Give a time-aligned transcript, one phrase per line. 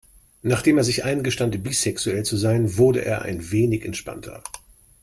[0.41, 4.41] Nachdem er sich eingestand, bisexuell zu sein, wurde er ein wenig entspannter.